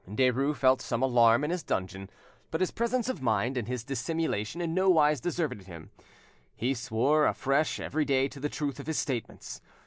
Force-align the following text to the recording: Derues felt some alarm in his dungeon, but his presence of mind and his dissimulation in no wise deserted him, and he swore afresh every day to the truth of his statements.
Derues 0.09 0.55
felt 0.55 0.81
some 0.81 1.03
alarm 1.03 1.43
in 1.43 1.51
his 1.51 1.61
dungeon, 1.61 2.09
but 2.49 2.59
his 2.59 2.71
presence 2.71 3.07
of 3.07 3.21
mind 3.21 3.55
and 3.55 3.67
his 3.67 3.83
dissimulation 3.83 4.59
in 4.59 4.73
no 4.73 4.89
wise 4.89 5.21
deserted 5.21 5.65
him, 5.67 5.91
and 5.95 6.05
he 6.55 6.73
swore 6.73 7.27
afresh 7.27 7.79
every 7.79 8.03
day 8.03 8.27
to 8.27 8.39
the 8.39 8.49
truth 8.49 8.79
of 8.79 8.87
his 8.87 8.97
statements. 8.97 9.61